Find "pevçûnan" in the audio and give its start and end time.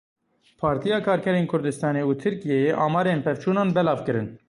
3.27-3.69